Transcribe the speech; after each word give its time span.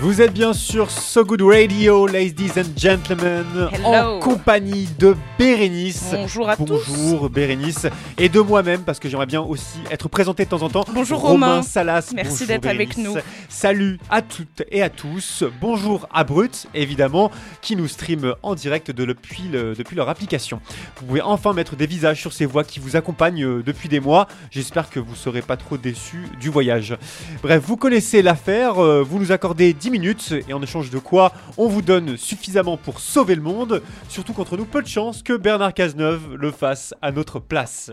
Vous 0.00 0.20
êtes 0.20 0.34
bien 0.34 0.52
sur 0.52 0.90
So 0.90 1.24
Good 1.24 1.40
Radio, 1.40 2.06
ladies 2.06 2.52
and 2.58 2.76
gentlemen, 2.76 3.46
en 3.82 4.20
compagnie 4.20 4.86
de 4.98 5.16
Bérénice. 5.38 6.10
Bonjour 6.12 6.50
à 6.50 6.56
tous. 6.56 6.66
Bonjour 6.66 7.30
Bérénice. 7.30 7.86
Et 8.18 8.28
de 8.28 8.40
moi-même, 8.40 8.82
parce 8.82 8.98
que 8.98 9.08
j'aimerais 9.08 9.26
bien 9.26 9.40
aussi 9.40 9.78
être 9.90 10.08
présenté 10.10 10.44
de 10.44 10.50
temps 10.50 10.60
en 10.60 10.68
temps. 10.68 10.84
Bonjour 10.92 11.20
Romain. 11.20 11.62
Salas. 11.62 12.12
Merci 12.14 12.46
d'être 12.46 12.66
avec 12.66 12.98
nous. 12.98 13.14
Salut 13.48 13.98
à 14.10 14.20
toutes 14.20 14.62
et 14.70 14.82
à 14.82 14.90
tous. 14.90 15.44
Bonjour 15.62 16.06
à 16.12 16.24
Brut, 16.24 16.66
évidemment, 16.74 17.30
qui 17.62 17.74
nous 17.74 17.88
stream 17.88 18.34
en 18.42 18.54
direct 18.54 18.90
depuis, 18.90 19.48
depuis 19.48 19.96
leur 19.96 20.10
application. 20.10 20.60
Vous 21.00 21.06
pouvez 21.06 21.22
enfin 21.22 21.54
mettre 21.54 21.74
des 21.74 21.86
visages 21.86 22.20
sur 22.20 22.34
ces 22.34 22.44
voix 22.44 22.64
qui 22.64 22.80
vous 22.80 22.96
accompagnent 22.96 23.44
euh, 23.44 23.62
depuis 23.64 23.88
des 23.88 24.00
mois. 24.00 24.28
J'espère 24.50 24.90
que 24.90 25.00
vous 25.00 25.12
ne 25.12 25.16
serez 25.16 25.42
pas 25.42 25.56
trop 25.56 25.78
déçus 25.78 26.28
du 26.38 26.50
voyage. 26.50 26.96
Bref, 27.42 27.62
vous 27.66 27.78
connaissez 27.78 28.20
l'affaire. 28.20 28.78
Euh, 28.78 29.02
vous 29.02 29.18
nous 29.18 29.32
accordez 29.32 29.72
10 29.72 29.86
minutes 29.90 29.95
et 29.96 30.52
en 30.52 30.62
échange 30.62 30.90
de 30.90 30.98
quoi 30.98 31.32
on 31.56 31.68
vous 31.68 31.80
donne 31.80 32.18
suffisamment 32.18 32.76
pour 32.76 33.00
sauver 33.00 33.34
le 33.34 33.40
monde. 33.40 33.82
Surtout 34.10 34.34
contre 34.34 34.58
nous, 34.58 34.66
peu 34.66 34.82
de 34.82 34.86
chance 34.86 35.22
que 35.22 35.34
Bernard 35.34 35.72
Cazeneuve 35.72 36.34
le 36.34 36.50
fasse 36.50 36.92
à 37.00 37.12
notre 37.12 37.38
place. 37.38 37.90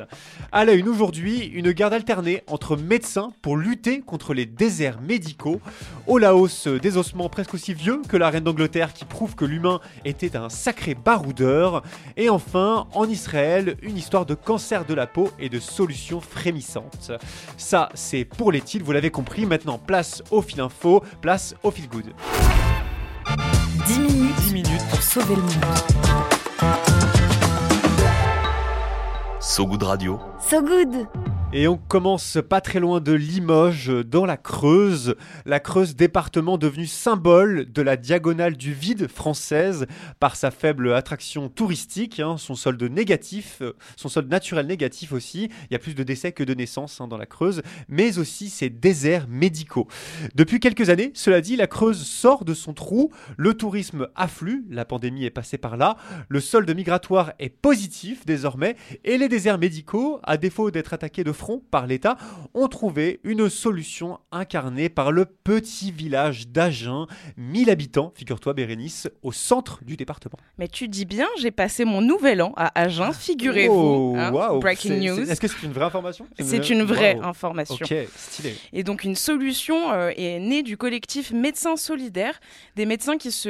À 0.52 0.66
la 0.66 0.74
une 0.74 0.90
aujourd'hui, 0.90 1.46
une 1.46 1.72
garde 1.72 1.94
alternée 1.94 2.44
entre 2.48 2.76
médecins 2.76 3.31
pour 3.42 3.56
lutter 3.56 4.02
contre 4.02 4.34
les 4.34 4.46
déserts 4.46 5.00
médicaux. 5.02 5.62
Au 6.06 6.18
Laos, 6.18 6.68
des 6.68 6.98
ossements 6.98 7.30
presque 7.30 7.54
aussi 7.54 7.74
vieux 7.74 8.02
que 8.09 8.18
la 8.18 8.30
reine 8.30 8.44
d'Angleterre 8.44 8.92
qui 8.92 9.06
prouve 9.06 9.36
que 9.36 9.46
l'humain 9.46 9.80
était 10.04 10.36
un 10.36 10.50
sacré 10.50 10.96
baroudeur. 10.96 11.84
Et 12.18 12.30
enfin, 12.30 12.88
en 12.94 13.08
Israël, 13.08 13.78
une 13.81 13.98
histoire 13.98 14.26
de 14.26 14.36
cancer 14.36 14.84
de 14.84 14.94
la 14.94 15.08
peau 15.08 15.31
et 15.40 15.48
de 15.48 15.59
solutions 15.59 16.20
frémissantes. 16.20 17.12
Ça, 17.56 17.90
c'est 17.94 18.26
pour 18.26 18.52
les 18.52 18.62
titres, 18.62 18.84
vous 18.86 18.92
l'avez 18.92 19.09
compris. 19.09 19.46
Maintenant, 19.46 19.78
place 19.78 20.22
au 20.31 20.42
fil 20.42 20.59
info, 20.59 21.02
place 21.22 21.56
au 21.64 21.72
fil 21.72 21.83
good. 21.88 22.14
10 23.88 24.00
minutes, 24.00 24.36
10 24.38 24.53
minutes 24.53 24.88
pour 24.89 25.02
sauver 25.02 25.36
le 25.36 25.42
monde. 25.42 25.52
So 29.40 29.66
Good 29.66 29.84
Radio. 29.84 30.20
So 30.40 30.62
Good 30.62 31.08
et 31.56 31.68
on 31.68 31.78
commence 31.78 32.40
pas 32.50 32.62
très 32.62 32.80
loin 32.80 33.00
de 33.00 33.12
Limoges, 33.12 33.92
dans 34.08 34.26
la 34.26 34.38
Creuse. 34.38 35.16
La 35.46 35.59
Creuse, 35.59 35.96
département 35.96 36.58
devenu 36.58 36.88
symbole 36.88 37.72
de 37.72 37.82
la 37.84 37.96
diagonale 37.96 38.58
du 38.58 38.73
vide 38.73 39.08
française 39.08 39.86
par 40.20 40.36
sa 40.36 40.50
faible 40.50 40.92
attraction 40.94 41.50
touristique, 41.50 42.20
hein, 42.20 42.38
son 42.40 42.56
solde 42.56 42.81
négatif, 42.81 43.59
euh, 43.62 43.74
son 43.98 44.09
solde 44.09 44.31
naturel 44.31 44.66
négatif 44.66 45.12
aussi. 45.12 45.52
Il 45.70 45.74
y 45.74 45.76
a 45.76 45.80
plus 45.80 45.94
de 45.94 46.02
décès 46.02 46.31
que 46.31 46.44
de 46.44 46.56
naissances 46.56 47.00
hein, 47.00 47.08
dans 47.08 47.18
la 47.18 47.28
Creuse, 47.28 47.62
mais 47.88 48.18
aussi 48.18 48.50
ses 48.50 48.72
déserts 48.72 49.28
médicaux. 49.28 49.88
Depuis 50.34 50.59
quelques 50.59 50.90
années, 50.90 51.12
cela 51.14 51.40
dit, 51.40 51.56
la 51.56 51.68
Creuse 51.68 52.02
sort 52.04 52.46
de 52.46 52.56
son 52.56 52.74
trou, 52.74 53.12
le 53.38 53.54
tourisme 53.54 54.08
afflue, 54.16 54.66
la 54.72 54.86
pandémie 54.86 55.26
est 55.26 55.30
passée 55.30 55.59
par 55.59 55.78
là, 55.78 55.98
le 56.30 56.40
solde 56.40 56.75
migratoire 56.75 57.34
est 57.38 57.50
positif 57.50 58.25
désormais, 58.25 58.75
et 59.03 59.20
les 59.20 59.30
déserts 59.30 59.59
médicaux, 59.59 60.20
à 60.24 60.38
défaut 60.38 60.72
d'être 60.72 60.94
attaqués 60.94 61.24
de 61.24 61.31
par 61.72 61.88
l'État 61.88 62.18
ont 62.54 62.68
trouvé 62.68 63.20
une 63.24 63.50
solution 63.50 64.20
incarnée 64.31 64.90
par 64.90 65.12
le 65.12 65.26
petit 65.26 65.92
village 65.92 66.48
d'Agen, 66.48 67.08
1000 67.38 67.70
habitants, 67.70 68.12
figure-toi 68.16 68.54
Bérénice, 68.54 69.09
au 69.22 69.31
centre 69.31 69.84
du 69.84 69.98
département. 69.98 70.38
Mais 70.58 70.68
tu 70.68 70.88
dis 70.88 71.06
bien, 71.06 71.28
j'ai 71.40 71.52
passé 71.52 71.86
mon 71.86 72.02
nouvel 72.02 72.42
an 72.42 72.53
à 72.56 72.80
Agen, 72.80 73.12
figurez-vous. 73.14 73.74
Oh, 73.74 74.16
hein, 74.18 74.32
breaking 74.59 75.00
news. 75.00 75.30
Est-ce 75.30 75.42
que 75.42 75.48
c'est 75.48 75.64
une 75.64 75.74
vraie 75.74 75.86
information 75.86 76.28
C'est 76.40 76.70
une 76.70 76.84
vraie 76.84 77.18
information. 77.22 77.76
Ok, 77.76 77.94
stylé. 78.16 78.56
Et 78.72 78.84
donc 78.84 79.03
une 79.03 79.16
solution 79.16 79.92
euh, 79.92 80.12
est 80.16 80.40
née 80.40 80.64
du 80.64 80.78
collectif 80.78 81.32
Médecins 81.32 81.76
Solidaires, 81.76 82.40
des 82.76 82.86
médecins 82.86 83.18
qui 83.18 83.32
se 83.32 83.50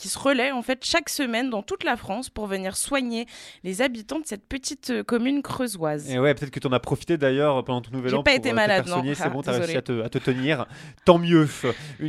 qui 0.00 0.08
se 0.08 0.18
relaient 0.18 0.50
en 0.50 0.62
fait 0.62 0.82
chaque 0.82 1.10
semaine 1.10 1.50
dans 1.50 1.62
toute 1.62 1.84
la 1.84 1.96
France 1.96 2.30
pour 2.30 2.46
venir 2.46 2.74
soigner 2.74 3.26
les 3.64 3.82
habitants 3.82 4.18
de 4.18 4.24
cette 4.24 4.48
petite 4.48 4.88
euh, 4.88 5.02
commune 5.04 5.42
creusoise. 5.42 6.10
Et 6.10 6.18
ouais, 6.18 6.34
peut-être 6.34 6.50
que 6.50 6.58
tu 6.58 6.66
en 6.66 6.72
as 6.72 6.80
profité 6.80 7.18
d'ailleurs 7.18 7.62
pendant 7.64 7.82
ton 7.82 7.90
nouvel 7.92 8.14
an. 8.14 8.18
J'ai 8.18 8.22
pas 8.22 8.34
été 8.34 8.52
euh, 8.52 8.54
malade, 8.54 8.86
non. 8.88 9.02
C'est 9.14 9.28
bon, 9.28 9.42
t'as 9.42 9.52
réussi 9.52 9.76
à 9.76 9.82
te, 9.82 10.02
à 10.02 10.08
te, 10.08 10.16
tenir. 10.16 10.66
Tant 11.04 11.18
mieux. 11.18 11.46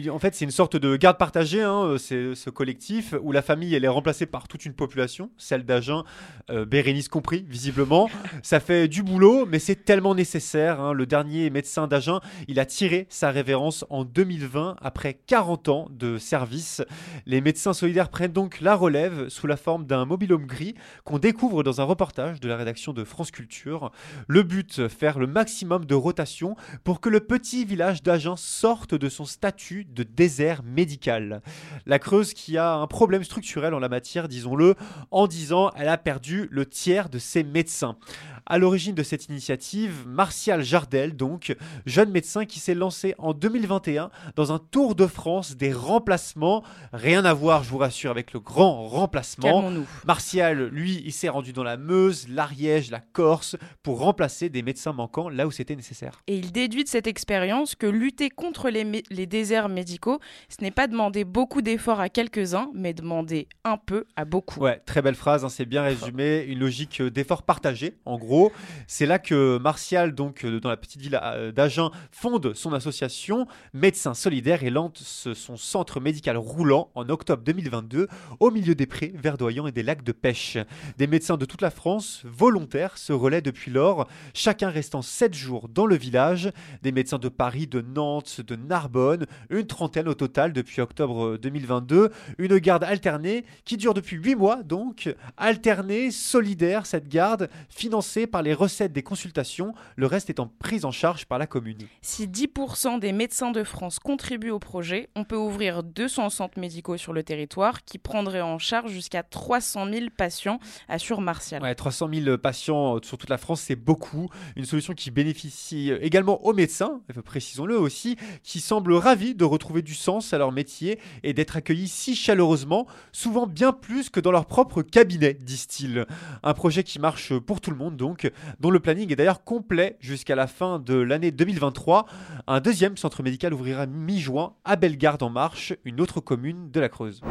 En 0.10 0.20
fait, 0.20 0.34
c'est 0.36 0.46
une 0.46 0.52
sorte 0.52 0.78
de 0.78 0.96
garde 0.96 1.18
partagée, 1.18 1.62
hein, 1.62 1.84
euh, 1.84 1.98
c'est 1.98 2.34
ce 2.34 2.50
collectif 2.50 3.14
où 3.22 3.34
la 3.34 3.42
famille 3.42 3.76
elle 3.76 3.84
est 3.84 3.90
remplacée 3.90 4.26
par 4.26 4.48
toute 4.48 4.66
une 4.66 4.74
population, 4.74 5.30
celle 5.38 5.66
d'Agen, 5.66 6.04
Bérénice 6.50 7.10
compris, 7.10 7.46
visiblement. 7.48 8.10
Ça 8.42 8.60
fait 8.60 8.88
du 8.88 9.04
boulot, 9.04 9.46
mais 9.46 9.60
c'est 9.60 9.84
tellement 9.84 10.16
nécessaire. 10.16 10.80
Hein. 10.80 10.94
Le 10.94 11.06
dernier 11.06 11.50
médecin 11.50 11.88
d'Agen, 11.88 12.22
il 12.48 12.60
a 12.60 12.66
tiré 12.66 13.08
sa 13.10 13.32
révérence 13.32 13.86
en 13.90 14.06
2020 14.06 14.78
après 14.82 15.20
40 15.28 15.70
ans 15.70 15.88
de 15.90 16.18
service. 16.18 16.82
Les 17.26 17.42
médecins 17.42 17.74
solidaires 17.82 18.10
prennent 18.10 18.32
donc 18.32 18.62
la 18.62 18.76
relève 18.76 19.28
sous 19.30 19.48
la 19.48 19.58
forme 19.58 19.88
d'un 19.88 20.06
mobilhome 20.06 20.46
gris 20.46 20.76
qu'on 21.04 21.18
découvre 21.18 21.64
dans 21.64 21.82
un 21.82 21.84
reportage 21.84 22.40
de 22.40 22.48
la 22.48 22.56
rédaction 22.56 22.94
de 22.94 23.04
France 23.04 23.32
Culture. 23.32 23.92
Le 24.28 24.44
but, 24.44 24.88
faire 24.88 25.18
le 25.18 25.26
maximum 25.26 25.86
de 25.86 25.96
rotation 25.96 26.56
pour 26.84 27.02
que 27.02 27.10
le 27.10 27.22
petit 27.22 27.66
village 27.66 28.04
d'Agen 28.04 28.36
sorte 28.36 28.94
de 28.94 29.10
son 29.10 29.26
statut 29.26 29.84
de 29.86 30.04
désert 30.04 30.62
médical. 30.62 31.42
La 31.88 31.98
Creuse 31.98 32.36
qui 32.36 32.56
a 32.56 32.76
un 32.76 32.86
problème 32.86 33.24
structurel 33.24 33.74
en 33.74 33.80
la 33.80 33.90
matière, 33.90 34.28
disons-le, 34.28 34.76
en 35.10 35.26
disant 35.26 35.72
elle 35.76 35.90
a 35.90 35.98
perdu 35.98 36.48
le 36.52 36.68
tiers 36.68 37.10
de 37.10 37.18
ses 37.18 37.44
médecins. 37.44 37.98
À 38.46 38.58
l'origine 38.58 38.96
de 38.96 39.04
cette 39.04 39.30
initiative, 39.30 40.06
Martial 40.08 40.62
Jardel, 40.62 41.16
donc, 41.16 41.56
jeune 41.86 42.12
médecin 42.12 42.46
qui 42.46 42.60
s'est 42.60 42.74
lancé 42.74 43.16
en 43.18 43.34
2021 43.34 44.10
dans 44.36 44.52
un 44.52 44.60
tour 44.60 44.96
de 44.96 45.08
France 45.08 45.56
des 45.56 45.72
remplacements. 45.72 46.64
Rien 46.92 47.24
à 47.24 47.34
voir, 47.34 47.64
je 47.64 47.70
vous 47.72 47.78
rassure, 47.78 48.12
avec 48.12 48.34
le 48.34 48.40
grand 48.40 48.88
remplacement. 48.88 49.72
Martial, 50.06 50.68
lui, 50.68 51.02
il 51.06 51.12
s'est 51.12 51.30
rendu 51.30 51.54
dans 51.54 51.64
la 51.64 51.78
Meuse, 51.78 52.28
l'Ariège, 52.28 52.92
la 52.92 53.00
Corse 53.00 53.56
pour 53.84 54.00
remplacer 54.00 54.50
des 54.50 54.62
médecins 54.62 54.94
manquants 54.94 55.30
là 55.30 55.48
où 55.48 55.52
c'était 55.52 55.76
nécessaire. 55.76 56.22
Et 56.28 56.36
il 56.36 56.52
déduit 56.52 56.84
de 56.84 56.90
cette 56.90 57.08
expérience 57.08 57.76
que 57.76 57.88
lutter 57.88 58.30
contre 58.30 58.70
les, 58.70 59.04
les 59.10 59.26
déserts 59.26 59.70
médicaux, 59.70 60.20
ce 60.50 60.62
n'est 60.64 60.72
pas 60.72 60.88
demander 60.88 61.24
beaucoup 61.24 61.62
d'efforts 61.62 62.00
à 62.00 62.10
quelques-uns, 62.10 62.70
mais 62.74 62.94
demander 62.94 63.48
un 63.64 63.78
peu 63.78 64.06
à 64.16 64.26
beaucoup. 64.26 64.60
Ouais, 64.60 64.80
très 64.86 65.02
belle 65.02 65.16
phrase, 65.16 65.46
hein, 65.46 65.50
c'est 65.50 65.66
bien 65.66 65.84
résumé. 65.84 66.44
Une 66.48 66.60
logique 66.60 67.02
d'effort 67.02 67.44
partagé, 67.44 67.96
en 68.06 68.18
gros 68.18 68.52
c'est 68.88 69.06
là 69.06 69.20
que 69.20 69.58
Martial, 69.58 70.14
donc 70.14 70.44
euh, 70.44 70.60
dans 70.60 70.70
la 70.70 70.78
petite 70.78 71.02
ville 71.02 71.20
euh, 71.22 71.52
d'Agen, 71.52 71.92
fonde 72.12 72.54
son 72.54 72.74
association 72.74 73.48
Médecins 73.74 74.14
Solidaires 74.14 74.64
et 74.64 74.70
lance 74.70 75.30
son 75.34 75.58
centre 75.58 76.00
médical 76.00 76.38
roulant 76.38 76.92
en 76.96 77.10
octobre 77.10 77.44
2022 77.62 78.08
au 78.40 78.52
milieu 78.52 78.76
des 78.76 78.86
prés 78.86 79.14
verdoyants 79.16 79.68
et 79.68 79.72
des 79.72 79.84
lacs 79.84 80.04
de 80.04 80.12
pêche. 80.12 80.58
Des 80.98 81.08
médecins 81.08 81.38
de 81.38 81.46
toute 81.46 81.62
la 81.62 81.70
France, 81.70 82.24
volontaires, 82.26 82.98
se 82.98 83.14
relaient 83.14 83.42
depuis 83.42 83.72
lors, 83.72 84.08
chacun 84.34 84.70
restant 84.70 85.02
7 85.02 85.34
jours 85.34 85.70
dans 85.70 85.86
le 85.86 85.96
village. 85.96 86.52
Des 86.82 86.92
médecins 86.92 87.20
de 87.20 87.30
Paris, 87.30 87.68
de 87.68 87.82
Nantes, 87.82 88.42
de 88.42 88.56
Narbonne, 88.56 89.26
une 89.50 89.68
trentaine 89.68 90.08
au 90.08 90.14
total 90.14 90.54
depuis 90.54 90.82
octobre 90.82 91.38
2022. 91.38 92.12
Une 92.38 92.58
garde 92.58 92.84
alternée 92.84 93.46
qui 93.66 93.78
dure 93.78 93.94
depuis 93.94 94.18
8 94.18 94.36
mois 94.36 94.64
donc, 94.64 95.14
alternée, 95.38 96.12
solidaire, 96.12 96.86
cette 96.86 97.08
garde, 97.08 97.50
financée 97.70 98.28
par 98.28 98.42
les 98.42 98.54
recettes 98.54 98.94
des 98.94 99.04
consultations, 99.04 99.74
le 99.96 100.06
reste 100.06 100.30
étant 100.30 100.52
pris 100.60 100.86
en 100.86 100.92
charge 100.92 101.26
par 101.26 101.40
la 101.40 101.48
commune. 101.48 101.88
Si 102.02 102.28
10% 102.28 103.00
des 103.00 103.12
médecins 103.12 103.52
de 103.52 103.64
France 103.64 104.00
contribuent 104.00 104.52
au 104.52 104.60
projet, 104.60 105.10
on 105.16 105.24
peut 105.24 105.36
ouvrir 105.36 105.84
200 105.84 106.30
centres 106.30 106.60
médicaux 106.60 106.98
sur 106.98 107.14
le 107.14 107.24
territoire 107.24 107.51
qui 107.86 107.98
prendrait 107.98 108.42
en 108.42 108.60
charge 108.60 108.92
jusqu'à 108.92 109.24
300 109.24 109.88
000 109.92 110.06
patients, 110.16 110.60
assure 110.88 111.22
Martial. 111.22 111.62
Ouais, 111.62 111.76
300 111.76 112.10
000 112.14 112.38
patients 112.38 112.98
sur 113.04 113.18
toute 113.18 113.30
la 113.30 113.38
France, 113.38 113.62
c'est 113.62 113.76
beaucoup. 113.76 114.30
Une 114.56 114.66
solution 114.66 114.94
qui 114.94 115.12
bénéficie 115.12 115.92
également 116.02 116.44
aux 116.46 116.54
médecins, 116.54 117.02
précisons-le 117.26 117.78
aussi, 117.78 118.16
qui 118.44 118.62
semblent 118.62 118.94
ravis 118.94 119.36
de 119.36 119.44
retrouver 119.44 119.82
du 119.82 119.96
sens 119.96 120.34
à 120.34 120.38
leur 120.38 120.52
métier 120.52 121.00
et 121.24 121.34
d'être 121.34 121.58
accueillis 121.58 121.90
si 121.90 122.16
chaleureusement, 122.16 122.88
souvent 123.12 123.48
bien 123.48 123.74
plus 123.74 124.10
que 124.10 124.20
dans 124.20 124.32
leur 124.32 124.46
propre 124.46 124.82
cabinet, 124.82 125.34
disent-ils. 125.34 126.06
Un 126.44 126.54
projet 126.54 126.84
qui 126.84 127.00
marche 127.00 127.38
pour 127.38 127.60
tout 127.60 127.72
le 127.72 127.78
monde 127.78 127.98
donc, 127.98 128.32
dont 128.60 128.72
le 128.72 128.80
planning 128.80 129.12
est 129.12 129.16
d'ailleurs 129.16 129.44
complet 129.44 129.98
jusqu'à 130.00 130.36
la 130.36 130.48
fin 130.48 130.80
de 130.80 130.96
l'année 130.96 131.32
2023. 131.32 132.06
Un 132.48 132.60
deuxième 132.62 132.96
centre 132.98 133.24
médical 133.24 133.54
ouvrira 133.54 133.86
mi-juin 133.86 134.54
à 134.64 134.76
Bellegarde 134.78 135.24
en 135.24 135.30
Marche, 135.30 135.74
une 135.84 136.00
autre 136.00 136.22
commune 136.22 136.72
de 136.72 136.80
la 136.80 136.90
Creuse. 136.90 137.22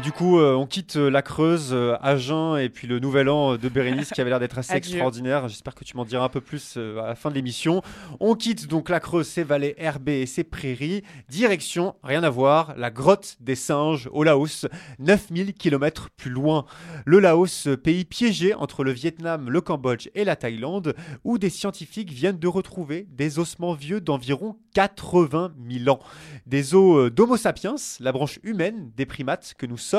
Et 0.00 0.02
du 0.02 0.12
coup, 0.12 0.38
euh, 0.38 0.54
on 0.54 0.64
quitte 0.64 0.96
euh, 0.96 1.10
la 1.10 1.20
Creuse, 1.20 1.74
euh, 1.74 1.94
Agen 2.00 2.56
et 2.56 2.70
puis 2.70 2.86
le 2.86 3.00
nouvel 3.00 3.28
an 3.28 3.58
de 3.58 3.68
Bérénice 3.68 4.08
qui 4.08 4.22
avait 4.22 4.30
l'air 4.30 4.40
d'être 4.40 4.56
assez 4.56 4.72
extraordinaire. 4.72 5.46
J'espère 5.46 5.74
que 5.74 5.84
tu 5.84 5.94
m'en 5.94 6.06
diras 6.06 6.24
un 6.24 6.30
peu 6.30 6.40
plus 6.40 6.78
à 6.78 7.08
la 7.08 7.14
fin 7.14 7.28
de 7.28 7.34
l'émission. 7.34 7.82
On 8.18 8.34
quitte 8.34 8.66
donc 8.66 8.88
la 8.88 8.98
Creuse, 8.98 9.28
ses 9.28 9.42
vallées 9.42 9.74
herbées 9.76 10.22
et 10.22 10.26
ses 10.26 10.42
prairies. 10.42 11.02
Direction, 11.28 11.96
rien 12.02 12.22
à 12.22 12.30
voir, 12.30 12.72
la 12.78 12.90
grotte 12.90 13.36
des 13.40 13.56
singes 13.56 14.08
au 14.14 14.24
Laos, 14.24 14.66
9000 15.00 15.52
km 15.52 16.08
plus 16.16 16.30
loin. 16.30 16.64
Le 17.04 17.18
Laos, 17.18 17.68
pays 17.84 18.06
piégé 18.06 18.54
entre 18.54 18.84
le 18.84 18.92
Vietnam, 18.92 19.50
le 19.50 19.60
Cambodge 19.60 20.08
et 20.14 20.24
la 20.24 20.34
Thaïlande, 20.34 20.94
où 21.24 21.36
des 21.36 21.50
scientifiques 21.50 22.10
viennent 22.10 22.38
de 22.38 22.48
retrouver 22.48 23.06
des 23.10 23.38
ossements 23.38 23.74
vieux 23.74 24.00
d'environ 24.00 24.56
80 24.72 25.52
000 25.70 25.94
ans. 25.94 26.00
Des 26.46 26.74
os 26.74 27.12
d'Homo 27.12 27.36
sapiens, 27.36 27.74
la 27.98 28.12
branche 28.12 28.38
humaine 28.44 28.92
des 28.96 29.04
primates 29.04 29.52
que 29.58 29.66
nous 29.66 29.76
sommes 29.76 29.89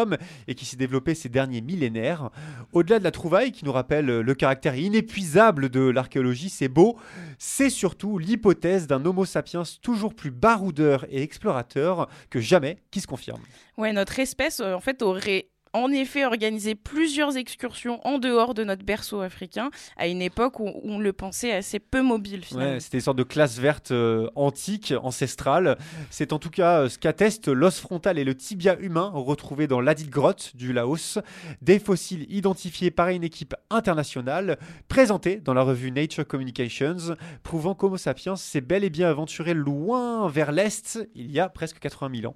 et 0.48 0.56
qui 0.56 0.66
s'est 0.66 0.78
développé 0.78 1.16
ces 1.16 1.30
derniers 1.30 1.62
millénaires. 1.62 2.30
Au-delà 2.74 3.00
de 3.00 3.04
la 3.04 3.12
trouvaille 3.12 3.52
qui 3.52 3.66
nous 3.66 3.72
rappelle 3.72 4.06
le 4.06 4.36
caractère 4.36 4.76
inépuisable 4.76 5.70
de 5.70 5.82
l'archéologie, 5.82 6.50
c'est 6.50 6.68
beau, 6.68 6.98
c'est 7.38 7.70
surtout 7.70 8.18
l'hypothèse 8.18 8.88
d'un 8.88 9.06
Homo 9.06 9.26
sapiens 9.26 9.64
toujours 9.82 10.16
plus 10.16 10.32
baroudeur 10.32 11.06
et 11.10 11.22
explorateur 11.22 12.08
que 12.30 12.40
jamais 12.40 12.78
qui 12.92 13.02
se 13.02 13.08
confirme. 13.08 13.42
Ouais, 13.78 13.94
notre 13.94 14.20
espèce 14.20 14.60
euh, 14.60 14.74
en 14.74 14.80
fait 14.80 15.02
aurait 15.02 15.50
en 15.74 15.92
effet 15.92 16.26
organisé 16.26 16.76
plusieurs 16.76 17.38
excursions 17.38 18.06
en 18.06 18.18
dehors 18.18 18.54
de 18.54 18.64
notre 18.64 18.84
berceau 18.84 19.22
africain 19.22 19.70
à 19.98 20.08
une 20.08 20.22
époque 20.22 20.60
où 20.60 20.72
on 20.84 21.00
le 21.00 21.14
pensait 21.14 21.52
assez 21.52 21.80
peu 21.80 22.02
mobile 22.02 22.44
c'était 22.80 22.98
une 22.98 23.02
sorte 23.02 23.18
de 23.18 23.24
classe 23.24 23.60
verte 23.60 23.92
euh, 23.92 24.30
antique, 24.36 24.94
ancestrale. 25.02 25.78
C'est 26.10 26.34
en 26.34 26.40
tout 26.40 26.50
cas 26.50 26.82
euh, 26.82 26.90
ce 26.90 26.98
qu'attestent 26.98 27.48
l'os 27.48 27.80
frontal 27.80 28.18
et 28.18 28.24
le 28.24 28.36
tibia 28.36 28.78
humain 28.80 29.12
retrouvés 29.14 29.68
dans 29.68 29.82
l'adite 29.82 30.10
grotte 30.10 30.56
du 30.56 30.74
Laos, 30.74 31.20
des 31.62 31.80
fossiles 31.80 32.26
identifiés 32.30 32.92
par 32.92 33.10
une 33.10 33.24
équipe 33.24 33.56
internationale 33.70 34.58
présentée 34.88 35.38
dans 35.38 35.54
la 35.54 35.64
revue 35.64 35.92
Nature 35.92 36.28
Communications, 36.28 37.16
prouvant 37.44 37.76
qu'Homo 37.76 37.98
sapiens 37.98 38.36
s'est 38.36 38.62
bel 38.62 38.84
et 38.84 38.90
bien 38.90 39.10
aventuré 39.10 39.54
loin 39.54 40.28
vers 40.30 40.52
l'est 40.52 41.00
il 41.16 41.32
y 41.32 41.40
a 41.40 41.50
presque 41.50 41.80
80 41.80 42.20
000 42.22 42.32
ans 42.32 42.36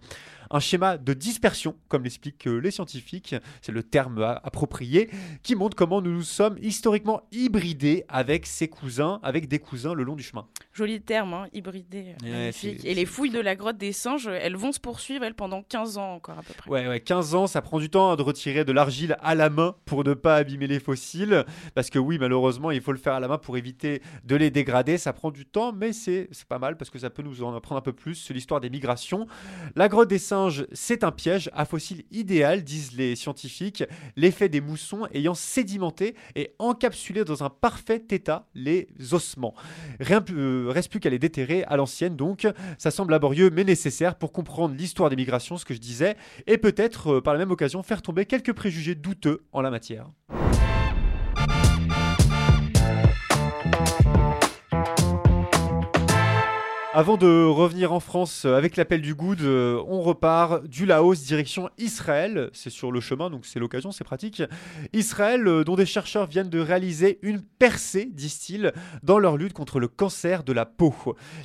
un 0.56 0.60
schéma 0.60 0.98
de 0.98 1.14
dispersion, 1.14 1.76
comme 1.90 2.04
l'expliquent 2.04 2.48
euh, 2.48 2.60
les 2.60 2.72
scientifiques, 2.72 3.36
c'est 3.62 3.74
le 3.74 3.84
terme 3.84 4.22
approprié, 4.42 5.10
qui 5.44 5.54
montre 5.54 5.76
comment 5.76 6.02
nous 6.02 6.14
nous 6.14 6.24
sommes 6.24 6.58
historiquement 6.62 7.24
hybridés 7.34 8.06
avec 8.08 8.46
ses 8.46 8.70
cousins, 8.70 9.20
avec 9.22 9.50
des 9.50 9.60
cousins 9.60 9.94
le 9.94 10.04
long 10.04 10.16
du 10.16 10.24
chemin. 10.24 10.48
Joli 10.72 11.02
terme, 11.02 11.34
hein, 11.34 11.48
hybridé, 11.52 12.16
magnifique. 12.24 12.86
Et 12.86 12.94
les 12.94 13.06
fouilles 13.06 13.32
de 13.32 13.40
la 13.42 13.58
grotte 13.58 13.78
des 13.78 13.92
singes, 13.92 14.28
elles 14.28 14.56
vont 14.56 14.72
se 14.72 14.80
poursuivre, 14.80 15.26
elles, 15.26 15.34
pendant 15.34 15.62
15 15.62 15.98
ans 15.98 16.14
encore 16.14 16.40
à 16.40 16.42
peu 16.42 16.54
près. 16.54 16.70
Ouais, 16.70 16.88
ouais 16.88 17.02
15 17.02 17.36
ans, 17.36 17.48
ça 17.48 17.62
prend 17.62 17.80
du 17.80 17.90
temps 17.90 18.12
hein, 18.12 18.16
de 18.16 18.22
retirer 18.22 18.64
de 18.64 18.72
l'argile 18.72 19.18
à 19.22 19.36
la 19.36 19.50
main 19.50 19.76
pour 19.84 20.06
ne 20.06 20.14
pas 20.14 20.38
abîmer 20.38 20.68
les 20.68 20.80
fossiles, 20.80 21.44
parce 21.74 21.90
que 21.90 22.00
oui, 22.00 22.18
malheureusement, 22.18 22.72
il 22.72 22.80
faut 22.80 22.94
le 22.94 22.98
faire 22.98 23.14
à 23.14 23.20
la 23.20 23.28
main 23.28 23.38
pour 23.38 23.58
éviter 23.58 24.02
de 24.24 24.38
les 24.38 24.52
dégrader, 24.52 24.98
ça 24.98 25.12
prend 25.12 25.32
du 25.32 25.46
temps, 25.46 25.74
mais 25.74 25.92
c'est 25.92 26.30
pas 26.48 26.60
mal, 26.60 26.78
parce 26.78 26.90
que 26.90 27.00
ça 27.00 27.10
peut 27.10 27.24
nous 27.24 27.44
en 27.44 27.54
apprendre 27.54 27.80
un 27.80 27.84
peu 27.84 27.94
plus 27.94 28.16
sur 28.16 28.34
l'histoire 28.34 28.62
des 28.62 28.70
migrations. 28.70 29.28
La 29.76 29.90
grotte 29.90 30.10
des 30.10 30.20
singes 30.20 30.45
c'est 30.74 31.04
un 31.04 31.12
piège 31.12 31.50
à 31.54 31.66
fossile 31.66 32.04
idéal, 32.12 32.64
disent 32.64 32.96
les 32.98 33.16
scientifiques, 33.16 33.84
l'effet 34.16 34.50
des 34.50 34.62
moussons 34.62 35.08
ayant 35.14 35.34
sédimenté 35.34 36.16
et 36.36 36.54
encapsulé 36.60 37.24
dans 37.24 37.44
un 37.44 37.50
parfait 37.50 38.04
état 38.10 38.48
les 38.56 38.88
ossements. 39.12 39.54
Rien 40.00 40.24
euh, 40.32 40.68
reste 40.70 40.90
plus 40.90 41.00
qu'à 41.00 41.10
les 41.10 41.20
déterrer 41.20 41.64
à 41.64 41.78
l'ancienne, 41.78 42.16
donc 42.16 42.48
ça 42.78 42.92
semble 42.92 43.12
laborieux 43.12 43.50
mais 43.50 43.64
nécessaire 43.64 44.16
pour 44.16 44.32
comprendre 44.32 44.76
l'histoire 44.76 45.10
des 45.10 45.16
migrations, 45.16 45.58
ce 45.58 45.66
que 45.66 45.74
je 45.74 45.80
disais, 45.80 46.16
et 46.48 46.58
peut-être 46.58 47.16
euh, 47.16 47.22
par 47.22 47.34
la 47.34 47.40
même 47.40 47.52
occasion 47.52 47.84
faire 47.84 48.02
tomber 48.02 48.26
quelques 48.26 48.54
préjugés 48.54 48.96
douteux 48.96 49.46
en 49.52 49.62
la 49.62 49.72
matière. 49.72 50.10
Avant 56.98 57.18
de 57.18 57.44
revenir 57.44 57.92
en 57.92 58.00
France 58.00 58.46
euh, 58.46 58.56
avec 58.56 58.78
l'appel 58.78 59.02
du 59.02 59.16
Good, 59.16 59.42
euh, 59.42 59.84
on 59.90 60.00
repart 60.02 60.66
du 60.66 60.86
Laos 60.86 61.26
direction 61.26 61.70
Israël. 61.78 62.50
C'est 62.54 62.70
sur 62.70 62.90
le 62.90 63.02
chemin, 63.02 63.30
donc 63.30 63.46
c'est 63.46 63.60
l'occasion, 63.60 63.92
c'est 63.92 64.06
pratique. 64.06 64.42
Israël, 64.94 65.46
euh, 65.46 65.66
dont 65.66 65.76
des 65.76 65.86
chercheurs 65.86 66.26
viennent 66.26 66.48
de 66.48 66.62
réaliser 66.62 67.20
une 67.22 67.42
percée, 67.42 68.06
disent-ils, 68.06 68.72
dans 69.04 69.20
leur 69.20 69.36
lutte 69.36 69.52
contre 69.52 69.82
le 69.82 69.90
cancer 69.90 70.46
de 70.46 70.54
la 70.54 70.66
peau. 70.66 70.96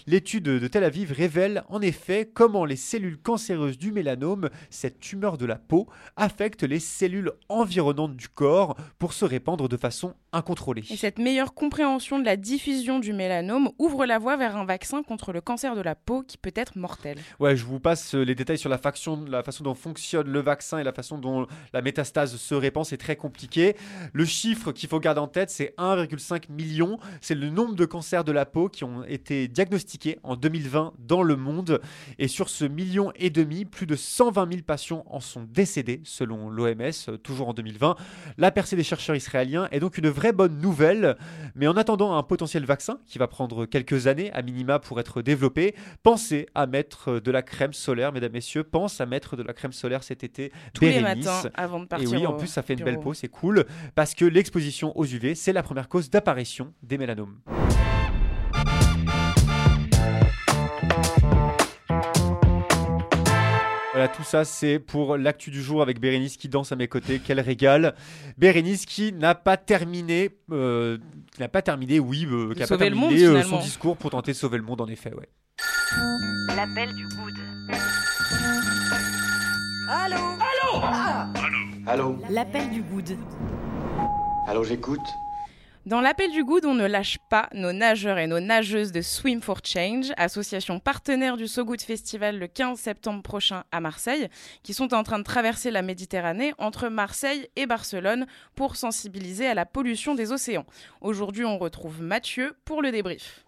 L'étude 0.06 0.44
de 0.44 0.68
Tel 0.68 0.84
Aviv 0.84 1.10
révèle 1.10 1.64
en 1.68 1.80
effet 1.80 2.30
comment 2.32 2.64
les 2.64 2.76
cellules 2.76 3.18
cancéreuses 3.18 3.76
du 3.76 3.90
mélanome, 3.90 4.50
cette 4.70 5.00
tumeur 5.00 5.36
de 5.36 5.46
la 5.46 5.56
peau, 5.56 5.88
affectent 6.14 6.62
les 6.62 6.78
cellules 6.78 7.32
environnantes 7.48 8.14
du 8.14 8.28
corps 8.28 8.76
pour 9.00 9.12
se 9.12 9.24
répandre 9.24 9.68
de 9.68 9.76
façon 9.76 10.14
incontrôlée. 10.32 10.84
Et 10.90 10.96
cette 10.96 11.18
meilleure 11.18 11.54
compréhension 11.54 12.20
de 12.20 12.24
la 12.24 12.36
diffusion 12.36 13.00
du 13.00 13.12
mélanome 13.12 13.70
ouvre 13.80 14.06
la 14.06 14.20
voie 14.20 14.36
vers 14.36 14.56
un 14.56 14.64
vaccin 14.64 15.02
contre 15.02 15.32
le 15.32 15.39
cancer 15.40 15.74
de 15.74 15.80
la 15.80 15.94
peau 15.94 16.22
qui 16.22 16.38
peut 16.38 16.52
être 16.54 16.76
mortel. 16.76 17.18
Ouais, 17.38 17.56
je 17.56 17.64
vous 17.64 17.80
passe 17.80 18.14
euh, 18.14 18.22
les 18.22 18.34
détails 18.34 18.58
sur 18.58 18.68
la, 18.68 18.78
façon 18.78 19.16
dont 19.60 19.74
fonctionne 19.74 20.28
le 20.28 20.40
vaccin 20.40 20.78
et 20.78 20.84
la 20.84 20.92
façon 20.92 21.18
dont 21.18 21.46
la 21.72 21.82
métastase 21.82 22.36
se 22.36 22.54
répand. 22.54 22.84
C'est 22.84 22.96
très 22.96 23.16
compliqué. 23.16 23.76
Le 24.12 24.24
chiffre 24.24 24.72
qu'il 24.72 24.88
faut 24.88 25.00
garder 25.00 25.20
en 25.20 25.28
tête, 25.28 25.50
c'est 25.50 25.74
1,5 25.78 26.50
million. 26.50 26.98
C'est 27.20 27.34
le 27.34 27.50
nombre 27.50 27.74
de 27.74 27.84
cancers 27.84 28.24
de 28.24 28.32
la 28.32 28.46
peau 28.46 28.68
qui 28.68 28.84
ont 28.84 29.04
été 29.04 29.48
diagnostiqués 29.48 30.18
en 30.22 30.36
2020 30.36 30.94
dans 30.98 31.22
le 31.22 31.36
monde. 31.36 31.80
Et 32.18 32.28
sur 32.28 32.48
ce 32.48 32.64
million 32.64 33.12
et 33.16 33.30
demi, 33.30 33.64
plus 33.64 33.86
de 33.86 33.96
120 33.96 34.50
000 34.50 34.62
patients 34.62 35.04
en 35.06 35.20
sont 35.20 35.46
décédés, 35.48 36.00
selon 36.04 36.50
l'OMS, 36.50 36.80
euh, 37.08 37.16
toujours 37.16 37.48
en 37.48 37.54
2020. 37.54 37.96
La 38.38 38.50
percée 38.50 38.76
des 38.76 38.84
chercheurs 38.84 39.16
israéliens 39.16 39.68
est 39.70 39.80
donc 39.80 39.98
une 39.98 40.08
vraie 40.08 40.32
bonne 40.32 40.58
nouvelle. 40.58 41.16
Mais 41.54 41.66
en 41.66 41.76
attendant 41.76 42.16
un 42.16 42.22
potentiel 42.22 42.64
vaccin, 42.64 42.98
qui 43.06 43.18
va 43.18 43.28
prendre 43.28 43.66
quelques 43.66 44.06
années 44.06 44.32
à 44.32 44.42
minima 44.42 44.78
pour 44.78 45.00
être 45.00 45.22
développer, 45.30 45.74
pensez 46.02 46.46
à 46.54 46.66
mettre 46.66 47.20
de 47.20 47.30
la 47.30 47.42
crème 47.42 47.72
solaire, 47.72 48.12
mesdames, 48.12 48.32
messieurs, 48.32 48.64
pense 48.64 49.00
à 49.00 49.06
mettre 49.06 49.36
de 49.36 49.42
la 49.42 49.52
crème 49.52 49.72
solaire 49.72 50.02
cet 50.02 50.24
été. 50.24 50.50
Tous 50.74 50.84
les 50.84 51.00
matins 51.00 51.42
avant 51.54 51.80
de 51.80 51.86
partir. 51.86 52.12
Et 52.12 52.16
oui, 52.16 52.26
en 52.26 52.32
plus, 52.32 52.48
ça 52.48 52.62
fait 52.62 52.74
une 52.74 52.84
belle 52.84 53.00
peau, 53.00 53.14
c'est 53.14 53.28
cool, 53.28 53.64
parce 53.94 54.14
que 54.14 54.24
l'exposition 54.24 54.96
aux 54.98 55.06
UV, 55.06 55.34
c'est 55.34 55.52
la 55.52 55.62
première 55.62 55.88
cause 55.88 56.10
d'apparition 56.10 56.74
des 56.82 56.98
mélanomes. 56.98 57.38
Voilà, 64.00 64.14
tout 64.14 64.24
ça, 64.24 64.46
c'est 64.46 64.78
pour 64.78 65.18
l'actu 65.18 65.50
du 65.50 65.62
jour 65.62 65.82
avec 65.82 66.00
Bérénice 66.00 66.38
qui 66.38 66.48
danse 66.48 66.72
à 66.72 66.76
mes 66.76 66.88
côtés. 66.88 67.20
Quel 67.22 67.38
régal. 67.38 67.94
Bérénice 68.38 68.86
qui 68.86 69.12
n'a 69.12 69.34
pas 69.34 69.58
terminé, 69.58 70.30
euh, 70.50 70.96
n'a 71.38 71.48
pas 71.48 71.60
terminé, 71.60 72.00
oui, 72.00 72.24
euh, 72.24 72.54
qui 72.54 72.60
n'a 72.60 72.66
pas 72.66 72.78
terminé 72.78 73.22
euh, 73.24 73.42
son 73.42 73.58
discours 73.58 73.98
pour 73.98 74.08
tenter 74.08 74.32
de 74.32 74.36
sauver 74.38 74.56
le 74.56 74.64
monde, 74.64 74.80
en 74.80 74.86
effet, 74.86 75.12
ouais. 75.12 75.28
L'appel 76.56 76.94
du 76.94 77.04
good. 77.08 77.34
Allô? 79.90 80.16
Allô? 80.16 80.82
Allô? 80.82 81.62
Allô? 81.86 82.18
L'appel 82.30 82.70
du 82.70 82.80
good. 82.80 83.18
Allô, 84.46 84.64
j'écoute. 84.64 84.98
Dans 85.90 86.00
l'appel 86.00 86.30
du 86.30 86.44
good, 86.44 86.66
on 86.66 86.74
ne 86.74 86.86
lâche 86.86 87.18
pas 87.30 87.48
nos 87.52 87.72
nageurs 87.72 88.18
et 88.18 88.28
nos 88.28 88.38
nageuses 88.38 88.92
de 88.92 89.00
Swim 89.00 89.42
for 89.42 89.58
Change, 89.64 90.12
association 90.16 90.78
partenaire 90.78 91.36
du 91.36 91.48
So 91.48 91.64
Good 91.64 91.82
Festival 91.82 92.38
le 92.38 92.46
15 92.46 92.78
septembre 92.78 93.24
prochain 93.24 93.64
à 93.72 93.80
Marseille, 93.80 94.28
qui 94.62 94.72
sont 94.72 94.94
en 94.94 95.02
train 95.02 95.18
de 95.18 95.24
traverser 95.24 95.72
la 95.72 95.82
Méditerranée 95.82 96.54
entre 96.58 96.86
Marseille 96.86 97.48
et 97.56 97.66
Barcelone 97.66 98.28
pour 98.54 98.76
sensibiliser 98.76 99.48
à 99.48 99.54
la 99.54 99.66
pollution 99.66 100.14
des 100.14 100.30
océans. 100.30 100.64
Aujourd'hui, 101.00 101.44
on 101.44 101.58
retrouve 101.58 102.00
Mathieu 102.00 102.54
pour 102.64 102.82
le 102.82 102.92
débrief. 102.92 103.44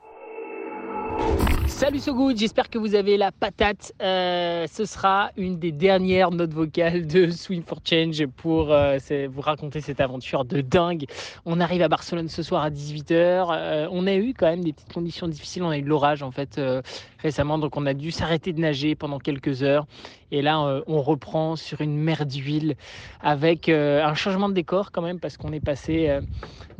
Salut 1.67 2.01
So 2.01 2.15
Good, 2.15 2.39
j'espère 2.39 2.71
que 2.71 2.79
vous 2.79 2.95
avez 2.95 3.17
la 3.17 3.33
patate. 3.33 3.93
Euh, 4.03 4.67
ce 4.71 4.85
sera 4.85 5.31
une 5.37 5.59
des 5.59 5.73
dernières 5.73 6.31
notes 6.31 6.53
vocales 6.53 7.07
de 7.07 7.31
Swim 7.31 7.63
for 7.63 7.79
Change 7.85 8.27
pour 8.37 8.73
euh, 8.73 8.99
vous 9.29 9.41
raconter 9.41 9.81
cette 9.81 10.01
aventure 10.01 10.45
de 10.45 10.61
dingue. 10.61 11.07
On 11.45 11.61
arrive 11.61 11.83
à 11.83 11.89
Barcelone 11.89 12.29
ce 12.29 12.43
soir 12.43 12.63
à 12.63 12.71
18h. 12.71 13.15
Euh, 13.53 13.89
on 13.91 14.07
a 14.07 14.15
eu 14.15 14.35
quand 14.35 14.47
même 14.47 14.65
des 14.65 14.73
petites 14.73 14.93
conditions 14.93 15.29
difficiles. 15.29 15.63
On 15.63 15.71
a 15.71 15.79
eu 15.79 15.83
de 15.83 15.89
l'orage 15.89 16.23
en 16.23 16.31
fait 16.31 16.59
euh, 16.59 16.83
récemment, 17.23 17.59
donc 17.59 17.77
on 17.77 17.87
a 17.87 17.95
dû 17.95 18.11
s'arrêter 18.11 18.53
de 18.53 18.61
nager 18.61 18.95
pendant 18.95 19.19
quelques 19.19 19.63
heures. 19.63 19.87
Et 20.31 20.43
là, 20.43 20.61
euh, 20.65 20.83
on 20.87 21.01
reprend 21.01 21.57
sur 21.57 21.81
une 21.81 21.97
mer 21.97 22.27
d'huile 22.27 22.75
avec 23.21 23.69
euh, 23.69 24.05
un 24.05 24.15
changement 24.15 24.49
de 24.49 24.55
décor 24.55 24.93
quand 24.93 25.03
même 25.03 25.21
parce 25.21 25.37
qu'on 25.37 25.53
est 25.53 25.61
passé 25.61 26.21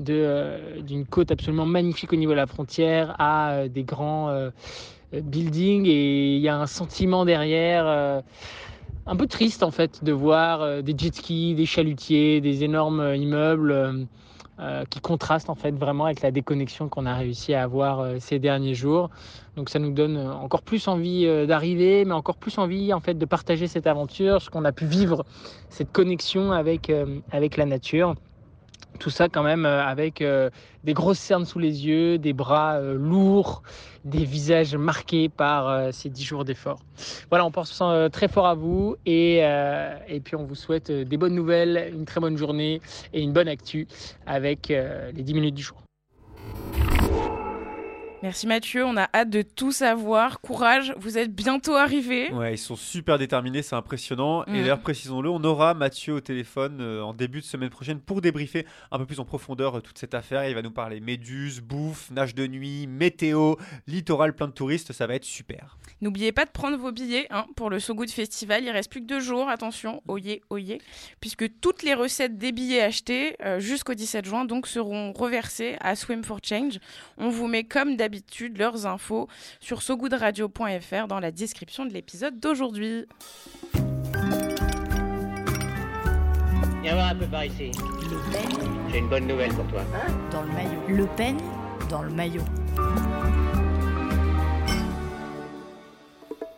euh, 0.01 0.81
d'une 0.81 1.07
côte 1.07 1.31
absolument 1.31 1.67
magnifique 1.67 2.13
au 2.13 2.17
niveau 2.17 2.33
de 2.33 2.37
la 2.37 2.47
frontière 2.47 3.15
à 3.19 3.69
des 3.69 3.85
grands 3.85 4.51
buildings 5.13 5.87
et 5.87 6.37
il 6.37 6.41
y 6.41 6.49
a 6.49 6.57
un 6.57 6.67
sentiment 6.67 7.25
derrière 7.25 8.23
un 9.07 9.17
peu 9.17 9.27
triste 9.27 9.63
en 9.63 9.71
fait 9.71 10.03
de 10.03 10.13
voir 10.13 10.83
des 10.83 10.95
jet 10.97 11.15
skis, 11.15 11.55
des 11.55 11.67
chalutiers, 11.67 12.41
des 12.41 12.65
énormes 12.65 13.15
immeubles 13.15 14.09
euh, 14.63 14.85
qui 14.89 15.01
contrastent 15.01 15.51
en 15.51 15.57
fait 15.57 15.73
vraiment 15.73 16.05
avec 16.05 16.23
la 16.23 16.31
déconnexion 16.31 16.89
qu'on 16.89 17.05
a 17.05 17.15
réussi 17.17 17.53
à 17.53 17.65
avoir 17.65 17.99
euh, 17.99 18.17
ces 18.21 18.39
derniers 18.39 18.77
jours. 18.77 19.11
Donc 19.57 19.69
ça 19.69 19.81
nous 19.81 19.91
donne 19.91 20.17
encore 20.17 20.63
plus 20.63 20.87
envie 20.87 21.27
euh, 21.27 21.47
d'arriver, 21.47 22.05
mais 22.05 22.13
encore 22.13 22.37
plus 22.37 22.59
envie 22.59 22.93
en 22.93 23.01
fait 23.01 23.15
de 23.15 23.25
partager 23.25 23.67
cette 23.67 23.89
aventure, 23.89 24.41
ce 24.41 24.51
qu'on 24.51 24.65
a 24.65 24.71
pu 24.71 24.87
vivre, 24.87 25.25
cette 25.69 25.91
connexion 25.91 26.53
avec, 26.53 26.93
avec 27.33 27.57
la 27.57 27.67
nature. 27.67 28.15
Tout 28.99 29.11
ça 29.11 29.29
quand 29.29 29.43
même 29.43 29.67
euh, 29.67 29.85
avec 29.85 30.23
euh, 30.23 30.51
des 30.85 30.95
grosses 30.95 31.19
cernes 31.19 31.45
sous 31.45 31.59
les 31.59 31.87
yeux, 31.87 32.19
des 32.19 32.33
bras 32.33 32.75
euh, 32.75 32.95
lourds, 32.95 33.63
des 34.05 34.25
visages 34.25 34.77
marqués 34.77 35.29
par 35.29 35.93
ces 35.93 36.09
dix 36.09 36.25
jours 36.25 36.45
d'effort. 36.45 36.81
Voilà, 37.31 37.45
on 37.45 37.51
pense 37.51 37.83
très 38.13 38.29
fort 38.29 38.47
à 38.47 38.55
vous 38.55 38.97
et, 39.07 39.39
et 39.39 40.21
puis 40.21 40.35
on 40.35 40.45
vous 40.45 40.57
souhaite 40.57 40.91
des 40.91 41.17
bonnes 41.17 41.35
nouvelles, 41.35 41.91
une 41.93 42.05
très 42.05 42.21
bonne 42.21 42.37
journée 42.37 42.81
et 43.13 43.23
une 43.23 43.33
bonne 43.33 43.49
actu 43.49 43.87
avec 44.27 44.69
les 44.69 45.23
10 45.23 45.35
minutes 45.35 45.55
du 45.55 45.63
jour. 45.63 45.83
Merci 48.23 48.47
Mathieu, 48.47 48.85
on 48.87 48.97
a 48.97 49.09
hâte 49.13 49.31
de 49.31 49.43
tout 49.43 49.73
savoir. 49.73 50.41
Courage, 50.41 50.95
vous 50.97 51.19
êtes 51.19 51.35
bientôt 51.35 51.75
arrivés. 51.75 52.31
Ouais, 52.31 52.55
ils 52.55 52.59
sont 52.59 52.77
super 52.77 53.19
déterminés, 53.19 53.63
c'est 53.63 53.75
impressionnant. 53.75 54.45
Mm. 54.47 54.55
Et 54.55 54.61
d'ailleurs, 54.61 54.79
précisons-le, 54.79 55.29
on 55.29 55.43
aura 55.43 55.75
Mathieu 55.75 56.15
au 56.15 56.21
téléphone 56.21 56.79
euh, 56.81 57.03
en 57.03 57.15
début 57.15 57.41
de 57.41 57.45
semaine 57.45 57.69
prochaine 57.69 57.99
pour 57.99 58.21
débriefer 58.21 58.65
un 58.93 58.99
peu 58.99 59.07
plus 59.07 59.19
en 59.19 59.25
profondeur 59.25 59.79
euh, 59.79 59.81
toute 59.81 59.99
cette 59.99 60.15
affaire. 60.15 60.49
Il 60.49 60.55
va 60.55 60.63
nous 60.63 60.71
parler 60.71 61.01
méduses, 61.01 61.61
bouffe, 61.61 62.13
nage 62.13 62.37
de 62.37 62.47
nuit, 62.47 62.87
météo, 62.87 63.57
littoral 63.89 64.37
plein 64.37 64.47
de 64.47 64.53
touristes. 64.53 64.93
Ça 64.93 65.09
va 65.09 65.17
être 65.17 65.25
super. 65.25 65.77
N'oubliez 66.01 66.31
pas 66.31 66.45
de 66.45 66.51
prendre 66.51 66.77
vos 66.77 66.93
billets 66.93 67.27
hein, 67.31 67.47
pour 67.57 67.71
le 67.71 67.81
So 67.81 67.93
Good 67.93 68.11
Festival. 68.13 68.63
Il 68.63 68.71
reste 68.71 68.89
plus 68.89 69.01
que 69.01 69.07
deux 69.07 69.21
jours, 69.21 69.49
attention, 69.49 70.01
oyez, 70.07 70.43
oyez, 70.49 70.81
puisque 71.19 71.59
toutes 71.61 71.83
les 71.83 71.95
recettes 71.95 72.39
des 72.39 72.53
billets 72.53 72.83
achetés 72.83 73.35
euh, 73.45 73.59
jusqu'au 73.59 73.95
17 73.95 74.25
juin 74.25 74.45
donc 74.45 74.69
seront 74.69 75.13
reversées 75.13 75.75
à 75.81 75.97
Swim 75.97 76.23
for 76.23 76.39
Change. 76.41 76.79
On 77.19 77.29
vous 77.29 77.49
met 77.49 77.65
comme 77.65 77.97
d'habitude 77.97 78.12
leurs 78.57 78.87
infos 78.87 79.29
sur 79.61 79.83
sogoodradio.fr 79.83 81.07
dans 81.09 81.21
la 81.21 81.31
description 81.31 81.87
de 81.87 81.93
l'épisode 81.93 82.39
d'aujourd'hui. 82.39 83.07
Viens 86.83 86.95
voir 86.95 87.09
un 87.11 87.15
peu 87.15 87.27
par 87.27 87.45
ici. 87.45 87.71
J'ai 88.91 88.99
une 88.99 89.09
bonne 89.09 89.27
nouvelle 89.27 89.53
pour 89.55 89.67
toi. 89.69 89.83
Dans 90.31 90.43
le 90.43 90.53
maillot. 90.53 90.81
Le 90.89 91.07
peigne 91.17 91.39
dans 91.89 92.03
le 92.03 92.11
maillot. 92.11 92.43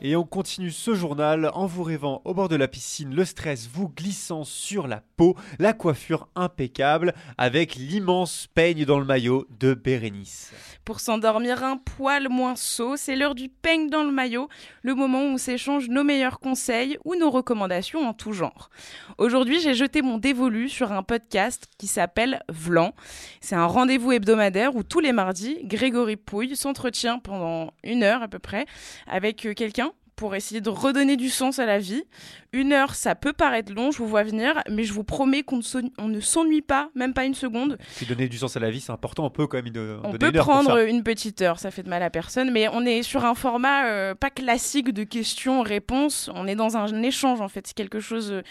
Et 0.06 0.16
on 0.16 0.25
continue 0.25 0.70
ce 0.70 0.94
journal 0.94 1.50
en 1.54 1.64
vous 1.64 1.82
rêvant 1.82 2.20
au 2.26 2.34
bord 2.34 2.50
de 2.50 2.56
la 2.56 2.68
piscine, 2.68 3.14
le 3.14 3.25
stress 3.25 3.70
vous 3.73 3.88
glissant 3.88 4.44
sur 4.44 4.87
la 4.87 5.00
peau, 5.16 5.34
la 5.58 5.73
coiffure 5.73 6.28
impeccable 6.34 7.14
avec 7.38 7.75
l'immense 7.75 8.46
peigne 8.52 8.84
dans 8.84 8.99
le 8.99 9.06
maillot 9.06 9.46
de 9.58 9.73
Bérénice. 9.73 10.52
Pour 10.84 11.00
s'endormir 11.00 11.64
un 11.64 11.78
poil 11.78 12.28
moins 12.28 12.54
saut, 12.54 12.99
c'est 12.99 13.16
l'heure 13.16 13.34
du 13.34 13.49
peigne 13.49 13.88
dans 13.88 14.02
le 14.02 14.12
maillot, 14.12 14.50
le 14.82 14.94
moment 14.94 15.23
où 15.23 15.28
on 15.28 15.38
s'échange 15.38 15.88
nos 15.88 16.04
meilleurs 16.04 16.38
conseils 16.38 16.99
ou 17.06 17.14
nos 17.14 17.30
recommandations 17.30 18.06
en 18.06 18.12
tout 18.12 18.34
genre. 18.34 18.68
Aujourd'hui, 19.16 19.58
j'ai 19.58 19.73
jeté 19.73 20.02
mon 20.02 20.18
dévolu 20.18 20.68
sur 20.68 20.92
un 20.92 21.02
podcast 21.02 21.66
qui 21.78 21.87
s'appelle 21.87 22.42
Vlan. 22.50 22.92
C'est 23.40 23.56
un 23.56 23.64
rendez-vous 23.64 24.12
hebdomadaire 24.12 24.76
où 24.76 24.82
tous 24.82 25.00
les 25.00 25.12
mardis, 25.12 25.61
Grégory 25.64 26.16
Pouille 26.16 26.56
s'entretient 26.56 27.18
pendant 27.20 27.73
une 27.82 28.02
heure 28.02 28.23
à 28.23 28.28
peu 28.28 28.38
près 28.38 28.66
avec 29.06 29.49
quelqu'un 29.56 29.93
pour 30.16 30.35
essayer 30.35 30.61
de 30.61 30.71
redonner 30.71 31.16
du 31.16 31.28
sens 31.28 31.59
à 31.59 31.66
la 31.66 31.78
vie. 31.78 32.04
Une 32.52 32.73
heure, 32.73 32.94
ça 32.94 33.16
peut 33.16 33.33
paraître 33.33 33.73
long, 33.73 33.90
je 33.90 33.99
vous 33.99 34.06
vois 34.06 34.23
venir, 34.23 34.62
mais 34.71 34.85
je 34.85 34.92
vous 34.92 35.02
promets 35.02 35.42
qu'on 35.42 35.56
ne 35.59 36.21
s'ennuie 36.21 36.62
pas, 36.62 36.88
même 36.94 37.12
pas 37.12 37.25
une 37.25 37.35
seconde. 37.35 37.78
Puis 37.97 38.06
donner 38.06 38.28
du 38.28 38.38
sens 38.38 38.56
à 38.56 38.61
la 38.61 38.71
vie, 38.71 38.80
c'est 38.80 38.92
important. 38.92 39.25
On 39.25 39.30
peut 39.30 39.49
quand 39.49 39.61
même 39.61 39.71
de- 39.73 39.99
On 40.04 40.12
peut 40.12 40.28
une 40.28 40.37
heure 40.37 40.44
pour 40.44 40.54
prendre 40.54 40.78
une 40.78 41.02
petite 41.02 41.42
heure, 41.42 41.59
ça 41.59 41.71
fait 41.73 41.83
de 41.83 41.88
mal 41.88 42.02
à 42.04 42.11
personne, 42.11 42.52
mais 42.52 42.68
on 42.68 42.83
est 42.87 43.02
sur 43.02 43.25
un 43.25 43.35
format 43.35 43.87
euh, 43.87 44.14
pas 44.14 44.30
classique 44.30 44.92
de 44.92 45.02
questions-réponses. 45.02 46.30
On 46.35 46.47
est 46.47 46.54
dans 46.54 46.76
un 46.76 47.02
échange 47.02 47.40
en 47.40 47.49
fait, 47.49 47.66
c'est 47.66 47.75
quelque 47.76 48.00
chose 48.00 48.30
euh, 48.33 48.42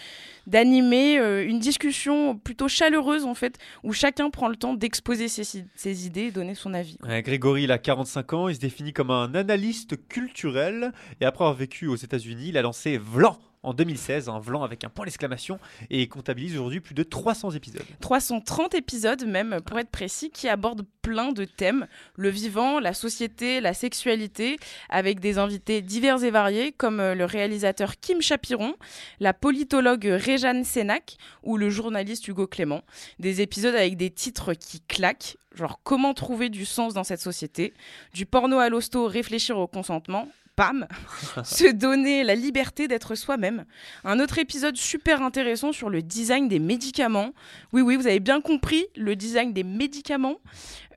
d'animé, 0.46 1.18
euh, 1.18 1.46
une 1.46 1.58
discussion 1.58 2.36
plutôt 2.36 2.68
chaleureuse 2.68 3.24
en 3.24 3.34
fait, 3.34 3.56
où 3.82 3.92
chacun 3.92 4.30
prend 4.30 4.48
le 4.48 4.56
temps 4.56 4.74
d'exposer 4.74 5.28
ses, 5.28 5.44
si- 5.44 5.64
ses 5.76 6.06
idées 6.06 6.24
et 6.24 6.30
donner 6.30 6.54
son 6.54 6.74
avis. 6.74 6.98
Ouais, 7.02 7.22
Grégory, 7.22 7.64
il 7.64 7.72
a 7.72 7.78
45 7.78 8.32
ans, 8.34 8.48
il 8.48 8.54
se 8.54 8.60
définit 8.60 8.92
comme 8.92 9.10
un 9.10 9.34
analyste 9.34 9.96
culturel 10.08 10.92
et 11.20 11.24
après 11.24 11.44
vécu 11.54 11.86
aux 11.86 11.96
États-Unis, 11.96 12.48
il 12.48 12.58
a 12.58 12.62
lancé 12.62 12.98
Vlan 12.98 13.38
en 13.64 13.72
2016, 13.72 14.28
un 14.28 14.38
Vlan 14.38 14.62
avec 14.62 14.84
un 14.84 14.90
point 14.90 15.06
d'exclamation 15.06 15.58
et 15.90 16.02
il 16.02 16.08
comptabilise 16.08 16.52
aujourd'hui 16.52 16.80
plus 16.80 16.94
de 16.94 17.02
300 17.02 17.52
épisodes. 17.52 17.82
330 18.00 18.74
épisodes 18.74 19.24
même, 19.24 19.60
pour 19.64 19.78
être 19.78 19.88
précis, 19.88 20.30
qui 20.30 20.48
abordent 20.48 20.86
plein 21.02 21.32
de 21.32 21.44
thèmes, 21.44 21.86
le 22.16 22.28
vivant, 22.28 22.78
la 22.78 22.92
société, 22.92 23.60
la 23.60 23.74
sexualité, 23.74 24.58
avec 24.90 25.18
des 25.18 25.38
invités 25.38 25.80
divers 25.80 26.22
et 26.22 26.30
variés, 26.30 26.72
comme 26.72 27.00
euh, 27.00 27.14
le 27.14 27.24
réalisateur 27.24 27.96
Kim 27.98 28.20
Chapiron, 28.20 28.74
la 29.18 29.32
politologue 29.32 30.04
Réjeanne 30.04 30.64
Sénac 30.64 31.16
ou 31.42 31.56
le 31.56 31.70
journaliste 31.70 32.28
Hugo 32.28 32.46
Clément. 32.46 32.82
Des 33.18 33.40
épisodes 33.40 33.74
avec 33.74 33.96
des 33.96 34.10
titres 34.10 34.52
qui 34.52 34.80
claquent, 34.82 35.36
genre 35.54 35.80
comment 35.82 36.12
trouver 36.12 36.50
du 36.50 36.66
sens 36.66 36.92
dans 36.92 37.04
cette 37.04 37.20
société, 37.20 37.72
du 38.12 38.26
porno 38.26 38.58
à 38.58 38.68
l'hosto, 38.68 39.06
réfléchir 39.06 39.58
au 39.58 39.66
consentement, 39.66 40.28
Pam, 40.56 40.86
se 41.44 41.72
donner 41.72 42.22
la 42.24 42.34
liberté 42.34 42.86
d'être 42.88 43.14
soi-même. 43.14 43.64
Un 44.04 44.20
autre 44.20 44.38
épisode 44.38 44.76
super 44.76 45.22
intéressant 45.22 45.72
sur 45.72 45.90
le 45.90 46.02
design 46.02 46.48
des 46.48 46.58
médicaments. 46.60 47.30
Oui, 47.72 47.82
oui, 47.82 47.96
vous 47.96 48.06
avez 48.06 48.20
bien 48.20 48.40
compris, 48.40 48.86
le 48.96 49.16
design 49.16 49.52
des 49.52 49.64
médicaments. 49.64 50.36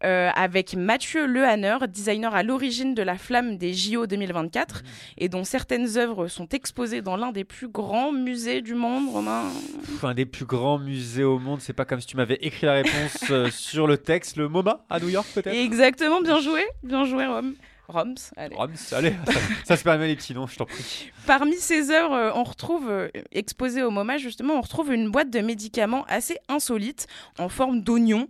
euh, 0.04 0.30
avec 0.36 0.76
Mathieu 0.76 1.26
Lehanner, 1.26 1.78
designer 1.90 2.36
à 2.36 2.44
l'origine 2.44 2.94
de 2.94 3.02
la 3.02 3.18
flamme 3.18 3.58
des 3.58 3.74
JO 3.74 4.06
2024 4.06 4.84
et 5.18 5.28
dont 5.28 5.44
certaines 5.44 5.98
œuvres 5.98 6.28
sont 6.28 6.48
exposées 6.50 7.02
dans 7.02 7.18
l'un 7.18 7.32
des 7.32 7.44
plus 7.44 7.68
grands 7.68 8.12
musées 8.12 8.62
du 8.62 8.76
monde, 8.76 9.10
Romain. 9.10 9.46
Pff, 9.86 10.04
Un 10.04 10.14
des 10.14 10.28
plus 10.28 10.46
grands 10.46 10.78
musées 10.78 11.24
au 11.24 11.40
monde, 11.40 11.62
c'est 11.62 11.74
pas 11.74 11.86
comme 11.86 12.00
si 12.00 12.06
tu 12.06 12.16
m'avais 12.16 12.38
écrit 12.42 12.68
la 12.68 12.74
réponse 12.74 13.24
euh, 13.32 13.50
sur 13.52 13.88
le 13.88 13.98
texte, 13.98 14.38
le 14.38 14.48
MoMA 14.48 14.86
à 14.88 15.00
New 15.00 15.10
York 15.10 15.28
peut-être? 15.34 15.48
Exactement, 15.56 16.22
bien 16.22 16.40
joué, 16.42 16.64
bien 16.84 17.04
joué, 17.04 17.26
Rome. 17.26 17.56
Roms, 17.88 18.15
allez. 18.36 18.56
Roms, 18.56 18.74
allez, 18.91 19.13
ça, 19.25 19.39
ça 19.65 19.77
se 19.77 19.84
permet 19.84 20.08
les 20.08 20.15
petits 20.15 20.34
noms, 20.34 20.46
je 20.48 20.58
t'en 20.58 20.65
prie. 20.65 21.12
Parmi 21.25 21.56
ces 21.56 21.89
œuvres, 21.91 22.13
euh, 22.13 22.32
on 22.36 22.44
retrouve, 22.44 22.89
euh, 22.89 23.08
exposées 23.32 23.82
au 23.84 23.89
MoMA 23.91 24.17
justement, 24.17 24.56
on 24.56 24.62
retrouve 24.62 24.91
une 24.94 25.10
boîte 25.10 25.29
de 25.29 25.39
médicaments 25.39 26.03
assez 26.10 26.38
insolite 26.50 27.08
en 27.39 27.48
forme 27.50 27.82
d'oignon 27.82 28.27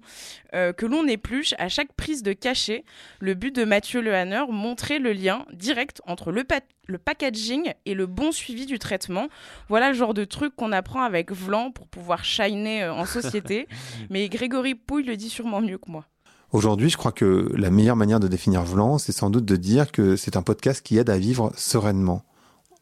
euh, 0.53 0.73
que 0.73 0.85
l'on 0.85 1.07
épluche 1.07 1.55
à 1.57 1.69
chaque 1.69 1.91
prise 1.93 2.21
de 2.23 2.33
cachet. 2.33 2.83
Le 3.19 3.33
but 3.33 3.55
de 3.55 3.63
Mathieu 3.65 3.99
Lehanner, 4.01 4.43
montrer 4.49 4.99
le 4.99 5.11
lien 5.11 5.45
direct 5.53 6.01
entre 6.05 6.31
le, 6.31 6.43
pa- 6.43 6.61
le 6.85 6.97
packaging 6.99 7.73
et 7.85 7.93
le 7.95 8.05
bon 8.05 8.31
suivi 8.31 8.65
du 8.67 8.77
traitement. 8.79 9.27
Voilà 9.69 9.87
le 9.89 9.95
genre 9.95 10.13
de 10.13 10.23
truc 10.23 10.55
qu'on 10.55 10.71
apprend 10.71 11.01
avec 11.01 11.31
Vlan 11.31 11.71
pour 11.71 11.87
pouvoir 11.87 12.23
shiner 12.23 12.83
euh, 12.83 12.93
en 12.93 13.05
société. 13.05 13.67
Mais 14.11 14.29
Grégory 14.29 14.75
Pouille 14.75 15.03
le 15.03 15.17
dit 15.17 15.29
sûrement 15.29 15.61
mieux 15.61 15.77
que 15.79 15.89
moi. 15.89 16.05
Aujourd'hui, 16.54 16.89
je 16.89 16.98
crois 16.98 17.12
que 17.12 17.51
la 17.56 17.70
meilleure 17.70 17.98
manière 17.98 18.20
de 18.22 18.27
définir 18.27 18.63
Vlan, 18.63 18.98
c'est 18.98 19.12
sans 19.12 19.30
doute 19.30 19.46
de 19.46 19.56
dire 19.58 19.92
que 19.92 20.16
c'est 20.16 20.38
un 20.38 20.42
podcast 20.42 20.82
qui 20.86 20.98
aide 20.98 21.10
à 21.10 21.18
vivre 21.18 21.51
sereinement, 21.58 22.24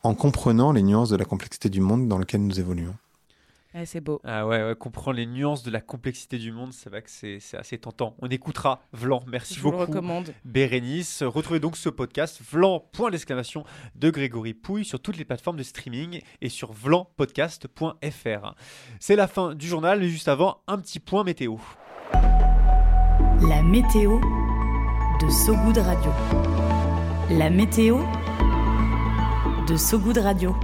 en 0.04 0.14
comprenant 0.14 0.72
les 0.72 0.84
nuances 0.84 1.10
de 1.10 1.16
la 1.16 1.26
complexité 1.26 1.70
du 1.70 1.82
monde 1.82 2.08
dans 2.08 2.20
lequel 2.20 2.46
nous 2.46 2.60
évoluons. 2.60 2.96
Ouais, 3.74 3.86
c'est 3.88 4.00
beau. 4.02 4.22
Ah 4.24 4.48
ouais, 4.48 4.64
ouais, 4.64 4.76
comprendre 4.76 5.18
les 5.18 5.26
nuances 5.26 5.64
de 5.64 5.72
la 5.72 5.82
complexité 5.82 6.38
du 6.38 6.52
monde, 6.54 6.72
c'est 6.72 6.90
vrai 6.90 7.02
que 7.02 7.10
c'est 7.10 7.40
c'est 7.42 7.58
assez 7.58 7.78
tentant. 7.78 8.16
On 8.20 8.30
écoutera 8.30 8.82
Vlan, 8.94 9.22
merci 9.28 9.56
Je 9.56 9.62
vous 9.62 9.72
le 9.72 9.78
beaucoup. 9.78 9.92
recommande. 9.92 10.34
Bérénice, 10.46 11.24
retrouvez 11.24 11.60
donc 11.60 11.76
ce 11.76 11.90
podcast 11.90 12.40
Vlan, 12.52 12.80
point 12.94 13.10
d'exclamation 13.12 13.66
de 13.96 14.10
Grégory 14.12 14.54
Pouille 14.54 14.86
sur 14.86 15.02
toutes 15.02 15.18
les 15.18 15.26
plateformes 15.26 15.58
de 15.58 15.64
streaming 15.64 16.22
et 16.42 16.48
sur 16.50 16.72
vlanpodcast.fr. 16.72 18.56
C'est 19.02 19.16
la 19.18 19.28
fin 19.28 19.56
du 19.56 19.68
journal, 19.68 20.00
mais 20.00 20.08
juste 20.08 20.30
avant, 20.30 20.62
un 20.68 20.78
petit 20.78 21.00
point 21.00 21.26
météo. 21.26 21.58
La 23.48 23.62
météo 23.62 24.20
de 25.22 25.30
So 25.30 25.56
Good 25.56 25.78
Radio. 25.78 26.12
La 27.30 27.52
météo 27.52 28.00
de 29.68 29.78
Sogoud 29.78 30.18
Radio. 30.18 30.56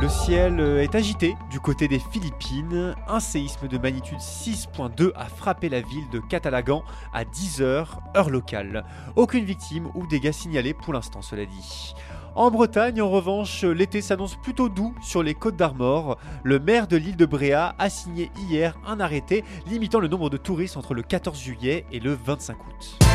Le 0.00 0.08
ciel 0.08 0.58
euh, 0.58 0.82
est 0.82 0.96
agité 0.96 1.36
du 1.48 1.60
côté 1.60 1.86
des 1.86 2.00
Philippines. 2.00 2.96
Un 3.06 3.20
séisme 3.20 3.68
de 3.68 3.78
magnitude 3.78 4.18
6.2 4.18 5.12
a 5.14 5.26
frappé 5.26 5.68
la 5.68 5.80
ville 5.80 6.08
de 6.10 6.18
Catalagan 6.18 6.82
à 7.12 7.22
10h, 7.24 7.86
heure 8.16 8.30
locale. 8.30 8.84
Aucune 9.14 9.44
victime 9.44 9.88
ou 9.94 10.06
dégâts 10.06 10.32
signalés 10.32 10.74
pour 10.74 10.92
l'instant, 10.92 11.22
cela 11.22 11.44
dit. 11.44 11.94
En 12.34 12.50
Bretagne, 12.50 13.02
en 13.02 13.10
revanche, 13.10 13.62
l'été 13.62 14.00
s'annonce 14.00 14.36
plutôt 14.36 14.70
doux 14.70 14.94
sur 15.02 15.22
les 15.22 15.34
côtes 15.34 15.56
d'Armor. 15.56 16.16
Le 16.44 16.58
maire 16.58 16.86
de 16.86 16.96
l'île 16.96 17.16
de 17.16 17.26
Bréa 17.26 17.74
a 17.78 17.90
signé 17.90 18.30
hier 18.48 18.78
un 18.86 19.00
arrêté 19.00 19.44
limitant 19.66 20.00
le 20.00 20.08
nombre 20.08 20.30
de 20.30 20.38
touristes 20.38 20.78
entre 20.78 20.94
le 20.94 21.02
14 21.02 21.38
juillet 21.38 21.84
et 21.92 22.00
le 22.00 22.14
25 22.14 22.56
août. 22.56 23.11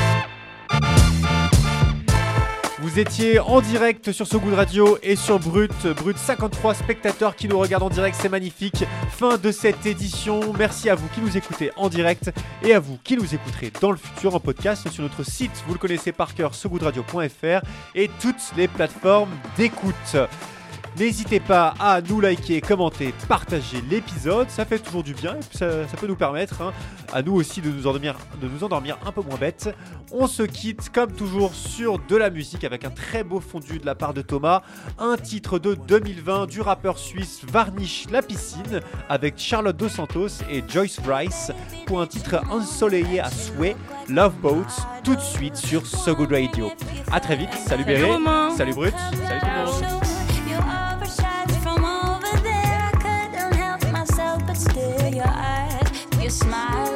Vous 2.79 2.99
étiez 2.99 3.39
en 3.39 3.59
direct 3.59 4.11
sur 4.11 4.27
So 4.27 4.39
Good 4.39 4.53
Radio 4.53 4.99
et 5.01 5.15
sur 5.15 5.39
Brut. 5.39 5.87
Brut 5.97 6.15
53 6.15 6.75
spectateurs 6.75 7.35
qui 7.35 7.47
nous 7.47 7.57
regardent 7.57 7.83
en 7.83 7.89
direct, 7.89 8.15
c'est 8.21 8.29
magnifique. 8.29 8.83
Fin 9.09 9.37
de 9.37 9.51
cette 9.51 9.87
édition. 9.87 10.53
Merci 10.55 10.87
à 10.91 10.93
vous 10.93 11.07
qui 11.07 11.21
nous 11.21 11.35
écoutez 11.35 11.71
en 11.75 11.89
direct 11.89 12.31
et 12.61 12.75
à 12.75 12.79
vous 12.79 12.99
qui 13.03 13.17
nous 13.17 13.33
écouterez 13.33 13.71
dans 13.81 13.89
le 13.89 13.97
futur 13.97 14.35
en 14.35 14.39
podcast 14.39 14.87
sur 14.89 15.01
notre 15.01 15.23
site. 15.23 15.63
Vous 15.65 15.73
le 15.73 15.79
connaissez 15.79 16.11
par 16.11 16.35
cœur, 16.35 16.53
sogoodradio.fr 16.53 17.65
et 17.95 18.11
toutes 18.21 18.51
les 18.55 18.67
plateformes 18.67 19.31
d'écoute. 19.57 20.15
N'hésitez 20.97 21.39
pas 21.39 21.75
à 21.79 22.01
nous 22.01 22.19
liker, 22.19 22.59
commenter, 22.59 23.13
partager 23.27 23.81
l'épisode, 23.87 24.49
ça 24.49 24.65
fait 24.65 24.79
toujours 24.79 25.03
du 25.03 25.13
bien 25.13 25.35
et 25.35 25.57
ça, 25.57 25.87
ça 25.87 25.95
peut 25.95 26.07
nous 26.07 26.15
permettre 26.15 26.59
hein, 26.63 26.73
à 27.13 27.21
nous 27.21 27.33
aussi 27.33 27.61
de 27.61 27.69
nous, 27.69 27.85
endormir, 27.85 28.15
de 28.41 28.47
nous 28.47 28.63
endormir 28.63 28.97
un 29.05 29.11
peu 29.11 29.21
moins 29.21 29.37
bêtes. 29.37 29.69
On 30.11 30.25
se 30.25 30.41
quitte 30.41 30.89
comme 30.89 31.11
toujours 31.11 31.53
sur 31.53 31.99
de 31.99 32.15
la 32.15 32.31
musique 32.31 32.63
avec 32.63 32.83
un 32.83 32.89
très 32.89 33.23
beau 33.23 33.39
fondu 33.39 33.77
de 33.77 33.85
la 33.85 33.93
part 33.93 34.15
de 34.15 34.23
Thomas, 34.23 34.63
un 34.97 35.17
titre 35.17 35.59
de 35.59 35.75
2020 35.75 36.47
du 36.47 36.61
rappeur 36.61 36.97
suisse 36.97 37.41
Varnish 37.47 38.07
la 38.09 38.23
piscine 38.23 38.81
avec 39.07 39.37
Charlotte 39.37 39.77
Dos 39.77 39.89
Santos 39.89 40.41
et 40.49 40.63
Joyce 40.67 40.99
Rice 41.07 41.51
pour 41.85 42.01
un 42.01 42.07
titre 42.07 42.41
ensoleillé 42.49 43.19
à 43.19 43.29
souhait, 43.29 43.75
Love 44.09 44.35
Boats, 44.41 44.87
tout 45.03 45.15
de 45.15 45.21
suite 45.21 45.57
sur 45.57 45.85
So 45.85 46.15
Good 46.15 46.31
Radio. 46.31 46.71
A 47.11 47.19
très 47.19 47.35
vite, 47.35 47.53
salut 47.53 47.85
Béré, 47.85 48.09
salut 48.55 48.73
Brut, 48.73 48.95
salut 49.27 49.39
tout 49.39 49.45
le 49.45 49.91
monde. 49.91 49.96
smile. 56.37 56.86